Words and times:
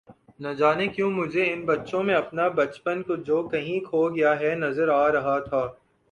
نجانے 0.39 0.85
کیوں 0.87 1.09
مجھے 1.11 1.43
ان 1.51 1.65
بچوں 1.65 2.01
میں 2.03 2.15
اپنا 2.15 2.47
بچپن 2.55 3.01
جو 3.25 3.41
کہیں 3.47 3.79
کھو 3.85 4.07
گیا 4.09 4.39
ہے 4.39 4.53
نظر 4.55 4.89
آ 4.91 5.11
رہا 5.11 5.37
تھا 5.39 5.61